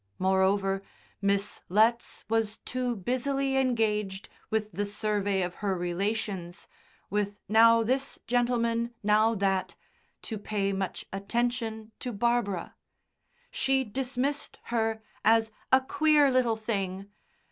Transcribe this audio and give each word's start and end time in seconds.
Moreover, 0.17 0.81
Miss 1.21 1.61
Letts 1.69 2.25
was 2.27 2.57
too 2.65 2.95
busily 2.95 3.55
engaged 3.55 4.29
with 4.49 4.71
the 4.71 4.83
survey 4.87 5.43
of 5.43 5.53
her 5.61 5.77
relations, 5.77 6.67
with 7.11 7.37
now 7.47 7.83
this 7.83 8.17
gentleman, 8.25 8.95
now 9.03 9.35
that, 9.35 9.75
to 10.23 10.39
pay 10.39 10.73
much 10.73 11.05
attention 11.13 11.91
to 11.99 12.11
Barbara. 12.11 12.73
She 13.51 13.83
dismissed 13.83 14.57
her 14.73 15.03
as 15.23 15.51
"a 15.71 15.81
queer 15.81 16.31
little 16.31 16.55
thing." 16.57 17.11